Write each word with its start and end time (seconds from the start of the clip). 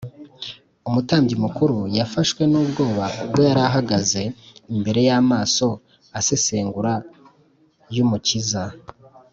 umutambyi 0.87 1.35
mukuru 1.43 1.77
yafashwe 1.97 2.41
n’ubwoba 2.51 3.05
ubwo 3.23 3.39
yari 3.47 3.61
ahagaze 3.69 4.21
imbere 4.75 4.99
y’amaso 5.07 5.67
asesengura 6.19 6.93
y’umukiza 7.95 8.63